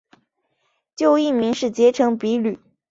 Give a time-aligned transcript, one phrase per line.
[0.95, 2.57] 旧艺名是结城比吕。